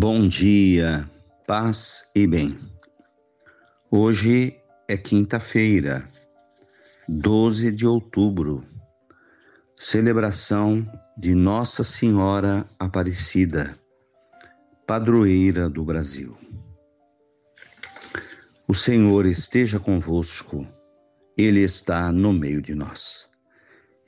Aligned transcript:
Bom 0.00 0.28
dia, 0.28 1.10
paz 1.44 2.08
e 2.14 2.24
bem. 2.24 2.56
Hoje 3.90 4.56
é 4.86 4.96
quinta-feira, 4.96 6.06
12 7.08 7.72
de 7.72 7.84
outubro, 7.84 8.64
celebração 9.76 10.86
de 11.18 11.34
Nossa 11.34 11.82
Senhora 11.82 12.64
Aparecida, 12.78 13.74
padroeira 14.86 15.68
do 15.68 15.82
Brasil. 15.84 16.38
O 18.68 18.76
Senhor 18.76 19.26
esteja 19.26 19.80
convosco, 19.80 20.64
Ele 21.36 21.62
está 21.64 22.12
no 22.12 22.32
meio 22.32 22.62
de 22.62 22.72
nós. 22.72 23.28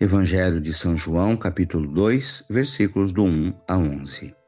Evangelho 0.01 0.61
de 0.61 0.73
São 0.73 0.97
João, 0.97 1.37
capítulo 1.37 1.93
2, 1.93 2.45
versículos 2.49 3.13
do 3.13 3.25
1 3.25 3.53
a 3.67 3.77
11. 3.77 4.40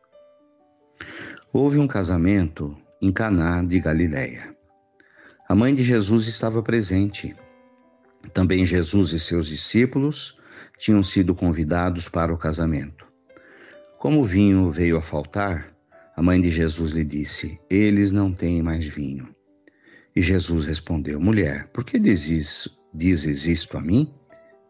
Houve 1.54 1.78
um 1.78 1.86
casamento 1.86 2.74
em 3.02 3.12
Caná 3.12 3.62
de 3.62 3.78
Galiléia. 3.78 4.56
A 5.46 5.54
mãe 5.54 5.74
de 5.74 5.82
Jesus 5.82 6.26
estava 6.26 6.62
presente. 6.62 7.36
Também 8.32 8.64
Jesus 8.64 9.12
e 9.12 9.20
seus 9.20 9.48
discípulos 9.48 10.34
tinham 10.78 11.02
sido 11.02 11.34
convidados 11.34 12.08
para 12.08 12.32
o 12.32 12.38
casamento. 12.38 13.06
Como 13.98 14.22
o 14.22 14.24
vinho 14.24 14.70
veio 14.70 14.96
a 14.96 15.02
faltar, 15.02 15.70
a 16.16 16.22
mãe 16.22 16.40
de 16.40 16.50
Jesus 16.50 16.92
lhe 16.92 17.04
disse: 17.04 17.60
Eles 17.68 18.12
não 18.12 18.32
têm 18.32 18.62
mais 18.62 18.86
vinho. 18.86 19.28
E 20.16 20.22
Jesus 20.22 20.64
respondeu: 20.64 21.20
Mulher, 21.20 21.68
por 21.68 21.84
que 21.84 21.98
dizes, 21.98 22.66
dizes 22.94 23.44
isto 23.44 23.76
a 23.76 23.82
mim? 23.82 24.10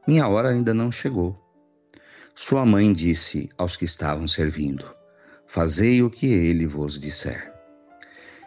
Minha 0.04 0.26
hora 0.26 0.48
ainda 0.48 0.74
não 0.74 0.90
chegou. 0.90 1.40
Sua 2.34 2.66
mãe 2.66 2.92
disse 2.92 3.48
aos 3.56 3.76
que 3.76 3.84
estavam 3.84 4.26
servindo: 4.26 4.84
Fazei 5.54 6.02
o 6.02 6.08
que 6.08 6.32
ele 6.32 6.66
vos 6.66 6.98
disser. 6.98 7.52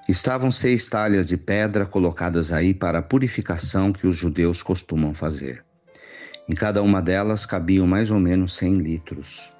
Estavam 0.09 0.49
seis 0.49 0.87
talhas 0.87 1.27
de 1.27 1.37
pedra 1.37 1.85
colocadas 1.85 2.51
aí 2.51 2.73
para 2.73 2.97
a 2.97 3.01
purificação 3.03 3.93
que 3.93 4.07
os 4.07 4.17
judeus 4.17 4.63
costumam 4.63 5.13
fazer. 5.13 5.63
Em 6.49 6.55
cada 6.55 6.81
uma 6.81 7.03
delas 7.03 7.45
cabiam 7.45 7.85
mais 7.85 8.09
ou 8.09 8.19
menos 8.19 8.55
cem 8.55 8.79
litros. 8.79 9.55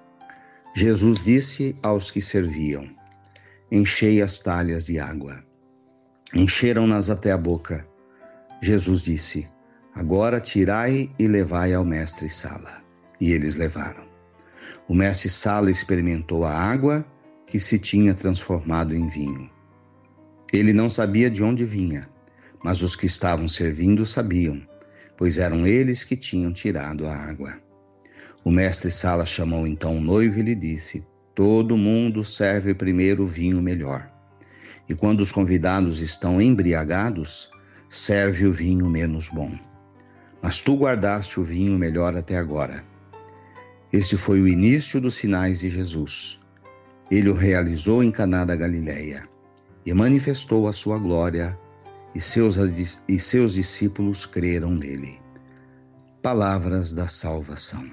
Jesus 0.76 1.24
disse 1.24 1.78
aos 1.84 2.10
que 2.10 2.20
serviam: 2.20 2.90
Enchei 3.72 4.24
as 4.24 4.40
talhas 4.40 4.84
de 4.84 4.98
água. 4.98 5.46
Encheram-nas 6.34 7.12
até 7.12 7.32
a 7.32 7.38
boca. 7.38 7.88
Jesus 8.60 9.04
disse: 9.04 9.48
Agora 9.94 10.42
tirai 10.42 11.12
e 11.20 11.28
levai 11.28 11.76
ao 11.76 11.86
mestre 11.86 12.28
Sala. 12.28 12.82
E 13.22 13.34
eles 13.34 13.54
levaram. 13.54 14.04
O 14.88 14.96
mestre 14.96 15.30
Sala 15.30 15.70
experimentou 15.70 16.44
a 16.44 16.52
água 16.52 17.06
que 17.46 17.60
se 17.60 17.78
tinha 17.80 18.14
transformado 18.14 18.96
em 18.96 19.08
vinho. 19.08 19.50
Ele 20.52 20.74
não 20.74 20.90
sabia 20.90 21.30
de 21.30 21.44
onde 21.44 21.66
vinha, 21.66 22.10
mas 22.64 22.82
os 22.82 22.96
que 22.96 23.06
estavam 23.06 23.48
servindo 23.48 24.06
sabiam, 24.06 24.62
pois 25.18 25.38
eram 25.38 25.68
eles 25.68 26.04
que 26.04 26.16
tinham 26.16 26.52
tirado 26.52 27.06
a 27.08 27.16
água. 27.16 27.60
O 28.44 28.52
mestre 28.52 28.92
Sala 28.92 29.26
chamou 29.26 29.66
então 29.66 29.98
o 29.98 30.02
noivo 30.02 30.40
e 30.40 30.44
lhe 30.44 30.56
disse: 30.56 31.06
Todo 31.34 31.78
mundo 31.78 32.24
serve 32.24 32.74
primeiro 32.74 33.24
o 33.24 33.28
vinho 33.28 33.62
melhor. 33.62 34.10
E 34.88 34.94
quando 34.94 35.22
os 35.22 35.32
convidados 35.32 36.00
estão 36.00 36.40
embriagados, 36.42 37.50
serve 37.90 38.46
o 38.46 38.54
vinho 38.54 38.88
menos 38.88 39.30
bom. 39.30 39.58
Mas 40.42 40.62
tu 40.62 40.76
guardaste 40.76 41.40
o 41.40 41.44
vinho 41.44 41.78
melhor 41.78 42.16
até 42.16 42.38
agora. 42.38 42.84
Este 43.92 44.16
foi 44.16 44.42
o 44.42 44.48
início 44.48 45.02
dos 45.02 45.16
sinais 45.16 45.62
de 45.62 45.70
Jesus. 45.70 46.40
Ele 47.10 47.30
o 47.30 47.34
realizou 47.34 48.04
em 48.04 48.12
Caná 48.12 48.46
da 48.46 48.56
Galileia 48.56 49.28
e 49.86 49.94
manifestou 49.94 50.68
a 50.68 50.74
sua 50.74 50.98
glória, 50.98 51.58
e 52.16 52.22
seus, 52.22 52.56
e 53.08 53.20
seus 53.20 53.54
discípulos 53.54 54.26
creram 54.26 54.72
nele. 54.72 55.20
Palavras 56.22 56.92
da 56.92 57.08
salvação. 57.08 57.88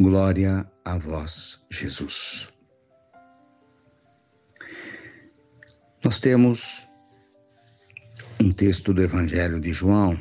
Glória 0.00 0.64
a 0.84 0.96
vós, 0.96 1.66
Jesus. 1.70 2.48
Nós 6.02 6.18
temos 6.18 6.86
um 8.40 8.50
texto 8.50 8.94
do 8.94 9.02
Evangelho 9.02 9.60
de 9.60 9.72
João 9.72 10.18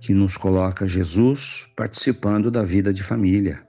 que 0.00 0.14
nos 0.14 0.36
coloca 0.36 0.88
Jesus 0.88 1.68
participando 1.76 2.50
da 2.50 2.62
vida 2.62 2.92
de 2.92 3.02
família 3.02 3.66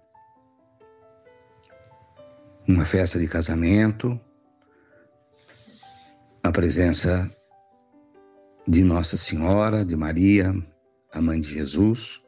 uma 2.67 2.85
festa 2.85 3.19
de 3.19 3.27
casamento, 3.27 4.19
a 6.43 6.51
presença 6.51 7.29
de 8.67 8.83
Nossa 8.83 9.17
Senhora, 9.17 9.85
de 9.85 9.95
Maria, 9.95 10.53
a 11.11 11.21
mãe 11.21 11.39
de 11.39 11.47
Jesus. 11.47 12.21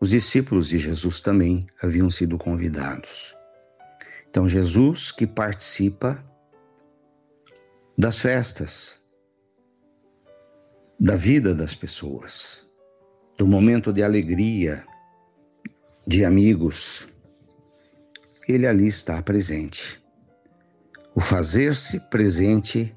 Os 0.00 0.10
discípulos 0.10 0.68
de 0.68 0.78
Jesus 0.78 1.20
também 1.20 1.66
haviam 1.82 2.08
sido 2.10 2.38
convidados. 2.38 3.36
Então, 4.28 4.48
Jesus 4.48 5.10
que 5.10 5.26
participa 5.26 6.24
das 7.98 8.18
festas, 8.18 9.00
da 11.00 11.16
vida 11.16 11.54
das 11.54 11.74
pessoas, 11.74 12.64
do 13.36 13.48
momento 13.48 13.92
de 13.92 14.02
alegria, 14.02 14.86
de 16.06 16.24
amigos, 16.24 17.08
ele 18.48 18.66
ali 18.66 18.86
está 18.86 19.20
presente. 19.22 20.02
O 21.14 21.20
fazer-se 21.20 21.98
presente 22.08 22.94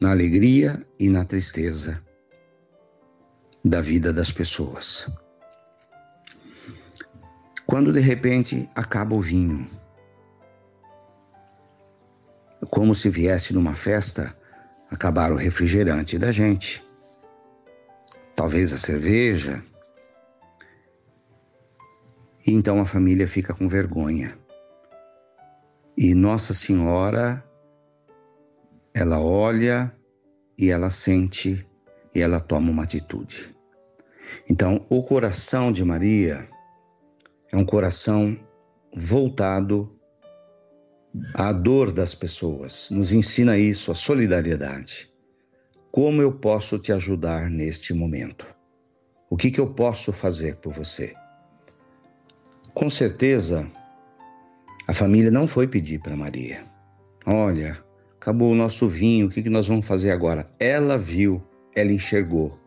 na 0.00 0.10
alegria 0.10 0.80
e 0.98 1.08
na 1.08 1.24
tristeza 1.24 2.02
da 3.64 3.80
vida 3.80 4.12
das 4.12 4.30
pessoas. 4.30 5.10
Quando 7.66 7.92
de 7.92 8.00
repente 8.00 8.68
acaba 8.74 9.14
o 9.14 9.20
vinho, 9.20 9.68
como 12.70 12.94
se 12.94 13.08
viesse 13.08 13.52
numa 13.52 13.74
festa 13.74 14.36
acabar 14.90 15.32
o 15.32 15.36
refrigerante 15.36 16.18
da 16.18 16.32
gente, 16.32 16.84
talvez 18.34 18.72
a 18.72 18.76
cerveja, 18.76 19.62
e 22.46 22.52
então 22.52 22.80
a 22.80 22.86
família 22.86 23.28
fica 23.28 23.54
com 23.54 23.68
vergonha. 23.68 24.39
E 26.02 26.14
Nossa 26.14 26.54
Senhora, 26.54 27.44
ela 28.94 29.20
olha 29.20 29.94
e 30.56 30.70
ela 30.70 30.88
sente 30.88 31.68
e 32.14 32.22
ela 32.22 32.40
toma 32.40 32.70
uma 32.70 32.84
atitude. 32.84 33.54
Então, 34.48 34.86
o 34.88 35.02
coração 35.02 35.70
de 35.70 35.84
Maria 35.84 36.48
é 37.52 37.56
um 37.58 37.66
coração 37.66 38.34
voltado 38.96 39.94
à 41.34 41.52
dor 41.52 41.92
das 41.92 42.14
pessoas. 42.14 42.88
Nos 42.90 43.12
ensina 43.12 43.58
isso, 43.58 43.92
a 43.92 43.94
solidariedade. 43.94 45.12
Como 45.92 46.22
eu 46.22 46.32
posso 46.32 46.78
te 46.78 46.94
ajudar 46.94 47.50
neste 47.50 47.92
momento? 47.92 48.46
O 49.28 49.36
que, 49.36 49.50
que 49.50 49.60
eu 49.60 49.74
posso 49.74 50.14
fazer 50.14 50.56
por 50.56 50.72
você? 50.72 51.12
Com 52.72 52.88
certeza, 52.88 53.70
a 54.90 54.92
família 54.92 55.30
não 55.30 55.46
foi 55.46 55.68
pedir 55.68 56.00
para 56.00 56.16
Maria: 56.16 56.64
Olha, 57.24 57.78
acabou 58.16 58.50
o 58.50 58.56
nosso 58.56 58.88
vinho, 58.88 59.28
o 59.28 59.30
que, 59.30 59.40
que 59.40 59.48
nós 59.48 59.68
vamos 59.68 59.86
fazer 59.86 60.10
agora? 60.10 60.50
Ela 60.58 60.98
viu, 60.98 61.40
ela 61.76 61.92
enxergou. 61.92 62.58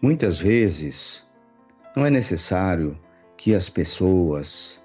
Muitas 0.00 0.38
vezes 0.38 1.22
não 1.94 2.06
é 2.06 2.10
necessário 2.10 2.98
que 3.36 3.54
as 3.54 3.68
pessoas 3.68 4.82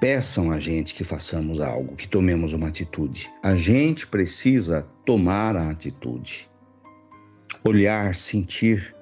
peçam 0.00 0.50
a 0.50 0.58
gente 0.58 0.94
que 0.94 1.04
façamos 1.04 1.60
algo, 1.60 1.94
que 1.94 2.08
tomemos 2.08 2.54
uma 2.54 2.68
atitude. 2.68 3.30
A 3.42 3.54
gente 3.54 4.06
precisa 4.06 4.88
tomar 5.04 5.56
a 5.56 5.68
atitude. 5.68 6.48
Olhar, 7.62 8.14
sentir, 8.14 8.96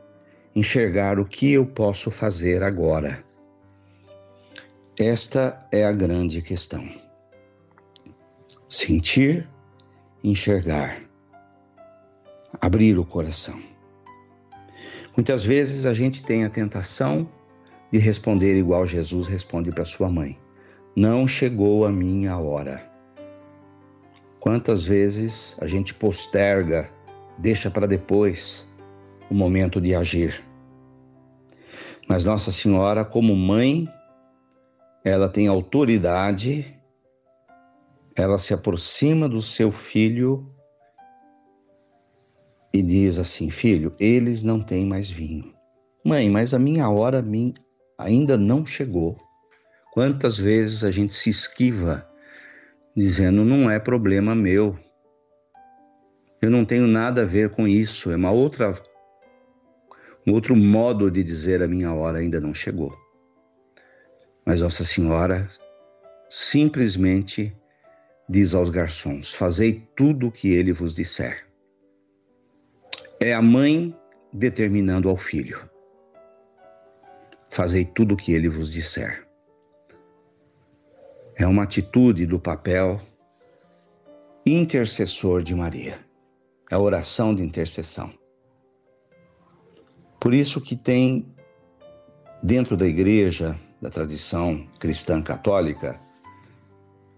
enxergar 0.57 1.21
o 1.21 1.25
que 1.25 1.53
eu 1.53 1.65
posso 1.65 2.11
fazer 2.11 2.65
agora. 2.65 3.28
Esta 5.01 5.65
é 5.71 5.85
a 5.85 5.93
grande 5.93 6.43
questão. 6.43 6.91
Sentir, 8.69 9.49
enxergar, 10.25 11.01
abrir 12.61 12.99
o 12.99 13.05
coração. 13.05 13.63
Muitas 15.17 15.45
vezes 15.45 15.87
a 15.87 15.95
gente 15.95 16.25
tem 16.25 16.45
a 16.45 16.51
tentação 16.51 17.29
de 17.93 17.99
responder 18.01 18.59
igual 18.59 18.89
Jesus 18.89 19.29
responde 19.29 19.71
para 19.71 19.85
sua 19.85 20.11
mãe: 20.11 20.37
Não 20.97 21.29
chegou 21.29 21.87
a 21.87 21.93
minha 21.93 22.37
hora. 22.37 22.91
Quantas 24.41 24.85
vezes 24.85 25.57
a 25.61 25.69
gente 25.69 25.95
posterga, 25.95 26.91
deixa 27.39 27.71
para 27.71 27.87
depois 27.87 28.69
o 29.31 29.35
momento 29.35 29.81
de 29.81 29.95
agir. 29.95 30.45
Mas 32.09 32.25
Nossa 32.25 32.51
Senhora, 32.51 33.05
como 33.05 33.37
mãe, 33.37 33.89
ela 35.05 35.29
tem 35.29 35.47
autoridade, 35.47 36.79
ela 38.17 38.39
se 38.39 38.53
aproxima 38.53 39.29
do 39.29 39.41
seu 39.41 39.71
filho 39.71 40.53
e 42.73 42.83
diz 42.83 43.19
assim: 43.19 43.51
Filho, 43.51 43.95
eles 43.99 44.43
não 44.43 44.63
têm 44.63 44.87
mais 44.87 45.11
vinho. 45.11 45.55
Mãe, 46.05 46.29
mas 46.31 46.53
a 46.55 46.59
minha 46.59 46.89
hora 46.89 47.25
ainda 47.99 48.37
não 48.37 48.65
chegou. 48.65 49.17
Quantas 49.93 50.37
vezes 50.37 50.85
a 50.85 50.91
gente 50.91 51.15
se 51.15 51.31
esquiva 51.31 52.09
dizendo: 52.97 53.45
Não 53.45 53.71
é 53.71 53.79
problema 53.79 54.35
meu. 54.35 54.79
Eu 56.41 56.51
não 56.51 56.65
tenho 56.65 56.87
nada 56.87 57.23
a 57.23 57.27
ver 57.27 57.51
com 57.51 57.67
isso. 57.67 58.11
É 58.11 58.17
uma 58.17 58.31
outra, 58.31 58.75
um 60.27 60.33
outro 60.33 60.55
modo 60.55 61.11
de 61.11 61.23
dizer: 61.23 61.63
A 61.63 61.69
minha 61.69 61.93
hora 61.93 62.19
ainda 62.19 62.41
não 62.41 62.55
chegou. 62.55 62.95
Mas 64.49 64.63
Nossa 64.63 64.83
Senhora 64.83 65.47
simplesmente 66.31 67.55
diz 68.27 68.55
aos 68.55 68.71
garçons: 68.71 69.35
Fazei 69.35 69.87
tudo 69.95 70.29
o 70.29 70.33
que 70.33 70.55
ele 70.55 70.73
vos 70.73 70.95
disser. 70.95 71.47
É 73.21 73.35
a 73.35 73.43
mãe 73.43 73.95
determinando 74.33 75.11
ao 75.11 75.19
filho: 75.19 75.69
Fazei 77.51 77.85
tudo 77.85 78.15
o 78.15 78.17
que 78.17 78.33
ele 78.33 78.49
vos 78.49 78.73
disser. 78.73 79.29
É 81.37 81.47
uma 81.47 81.65
atitude 81.65 82.25
do 82.25 82.41
papel 82.41 83.03
intercessor 84.47 85.43
de 85.43 85.55
Maria. 85.55 85.99
A 86.71 86.79
oração 86.79 87.35
de 87.35 87.43
intercessão. 87.43 88.11
Por 90.19 90.33
isso 90.33 90.59
que 90.59 90.75
tem 90.75 91.31
dentro 92.43 92.79
da 92.79 92.87
igreja, 92.87 93.55
da 93.81 93.91
tradição 93.91 94.67
cristã 94.79 95.23
católica, 95.23 96.01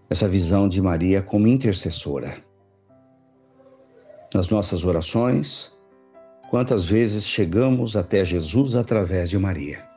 essa 0.09 0.27
visão 0.27 0.67
de 0.67 0.81
Maria 0.81 1.21
como 1.21 1.47
intercessora. 1.47 2.43
Nas 4.33 4.49
nossas 4.49 4.85
orações, 4.85 5.71
quantas 6.49 6.85
vezes 6.85 7.25
chegamos 7.25 7.95
até 7.95 8.23
Jesus 8.23 8.75
através 8.75 9.29
de 9.29 9.37
Maria. 9.37 9.87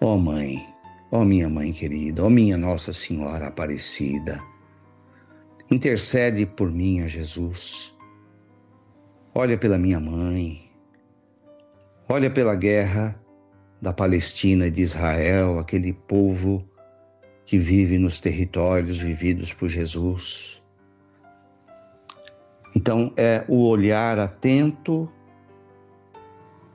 Ó 0.00 0.14
oh 0.14 0.18
Mãe, 0.18 0.66
ó 1.10 1.20
oh 1.20 1.24
minha 1.24 1.48
Mãe 1.48 1.72
querida, 1.72 2.22
ó 2.22 2.26
oh 2.26 2.30
minha 2.30 2.56
Nossa 2.56 2.92
Senhora 2.92 3.48
Aparecida, 3.48 4.40
intercede 5.70 6.46
por 6.46 6.70
mim 6.70 7.02
a 7.02 7.08
Jesus. 7.08 7.94
Olha 9.34 9.56
pela 9.56 9.78
minha 9.78 10.00
mãe, 10.00 10.68
olha 12.08 12.28
pela 12.28 12.56
guerra 12.56 13.20
da 13.80 13.92
Palestina 13.92 14.66
e 14.66 14.70
de 14.70 14.82
Israel, 14.82 15.58
aquele 15.58 15.92
povo 15.92 16.64
que 17.46 17.58
vive 17.58 17.98
nos 17.98 18.20
territórios 18.20 18.98
vividos 18.98 19.52
por 19.52 19.68
Jesus. 19.68 20.62
Então, 22.76 23.12
é 23.16 23.44
o 23.48 23.66
olhar 23.66 24.18
atento 24.18 25.10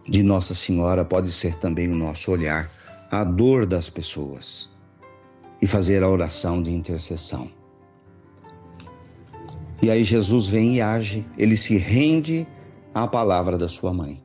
de 0.07 0.21
Nossa 0.21 0.53
Senhora 0.53 1.03
pode 1.03 1.31
ser 1.31 1.55
também 1.57 1.89
o 1.89 1.95
nosso 1.95 2.31
olhar 2.31 2.69
à 3.09 3.23
dor 3.23 3.65
das 3.65 3.89
pessoas 3.89 4.69
e 5.61 5.65
fazer 5.67 6.03
a 6.03 6.09
oração 6.09 6.61
de 6.61 6.71
intercessão. 6.71 7.49
E 9.81 9.89
aí 9.89 10.03
Jesus 10.03 10.47
vem 10.47 10.75
e 10.75 10.81
age, 10.81 11.25
ele 11.37 11.57
se 11.57 11.77
rende 11.77 12.47
à 12.93 13.07
palavra 13.07 13.57
da 13.57 13.67
sua 13.67 13.93
mãe. 13.93 14.24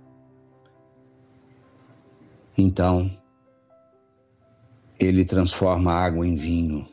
Então, 2.59 3.11
ele 4.99 5.25
transforma 5.25 5.93
água 5.93 6.27
em 6.27 6.35
vinho, 6.35 6.87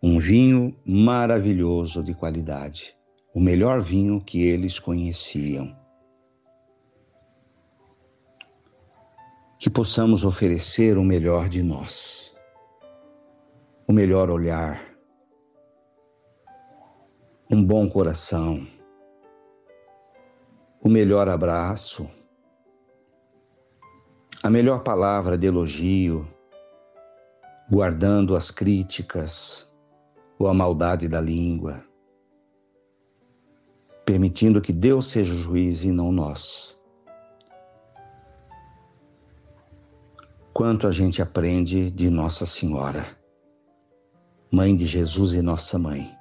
um 0.00 0.18
vinho 0.18 0.76
maravilhoso 0.86 2.02
de 2.02 2.14
qualidade, 2.14 2.94
o 3.34 3.40
melhor 3.40 3.80
vinho 3.80 4.20
que 4.20 4.42
eles 4.42 4.78
conheciam. 4.78 5.76
Que 9.58 9.70
possamos 9.70 10.24
oferecer 10.24 10.96
o 10.98 11.04
melhor 11.04 11.48
de 11.48 11.62
nós, 11.62 12.34
o 13.88 13.92
melhor 13.92 14.30
olhar, 14.30 14.80
um 17.50 17.64
bom 17.64 17.88
coração, 17.88 18.66
o 20.80 20.88
melhor 20.88 21.28
abraço, 21.28 22.08
a 24.42 24.50
melhor 24.50 24.82
palavra 24.82 25.38
de 25.38 25.46
elogio, 25.46 26.26
guardando 27.70 28.34
as 28.34 28.50
críticas 28.50 29.72
ou 30.36 30.48
a 30.48 30.54
maldade 30.54 31.06
da 31.06 31.20
língua, 31.20 31.84
permitindo 34.04 34.60
que 34.60 34.72
Deus 34.72 35.06
seja 35.06 35.32
o 35.32 35.38
juiz 35.38 35.84
e 35.84 35.92
não 35.92 36.10
nós. 36.10 36.76
Quanto 40.52 40.88
a 40.88 40.90
gente 40.90 41.22
aprende 41.22 41.88
de 41.92 42.10
Nossa 42.10 42.44
Senhora, 42.44 43.06
Mãe 44.50 44.74
de 44.74 44.86
Jesus 44.86 45.34
e 45.34 45.40
Nossa 45.40 45.78
Mãe. 45.78 46.14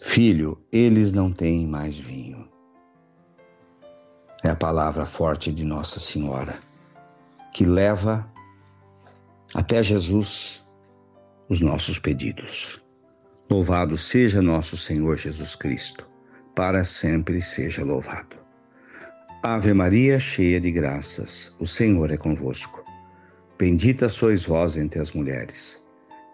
Filho, 0.00 0.64
eles 0.72 1.12
não 1.12 1.32
têm 1.32 1.66
mais 1.66 1.98
vinho. 1.98 2.49
É 4.42 4.48
a 4.48 4.56
palavra 4.56 5.04
forte 5.04 5.52
de 5.52 5.64
Nossa 5.64 6.00
Senhora, 6.00 6.58
que 7.52 7.66
leva 7.66 8.26
até 9.54 9.82
Jesus 9.82 10.64
os 11.48 11.60
nossos 11.60 11.98
pedidos. 11.98 12.80
Louvado 13.50 13.98
seja 13.98 14.40
nosso 14.40 14.76
Senhor 14.76 15.18
Jesus 15.18 15.54
Cristo, 15.54 16.08
para 16.54 16.84
sempre 16.84 17.42
seja 17.42 17.84
louvado. 17.84 18.36
Ave 19.42 19.74
Maria, 19.74 20.20
cheia 20.20 20.60
de 20.60 20.70
graças, 20.70 21.54
o 21.58 21.66
Senhor 21.66 22.10
é 22.10 22.16
convosco. 22.16 22.84
Bendita 23.58 24.08
sois 24.08 24.44
vós 24.44 24.76
entre 24.76 25.00
as 25.00 25.12
mulheres. 25.12 25.82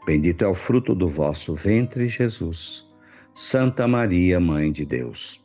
Bendito 0.07 0.45
é 0.45 0.49
o 0.49 0.55
fruto 0.55 0.95
do 0.95 1.09
vosso 1.09 1.55
ventre, 1.55 2.09
Jesus. 2.09 2.87
Santa 3.35 3.89
Maria, 3.89 4.39
Mãe 4.39 4.71
de 4.71 4.85
Deus, 4.85 5.45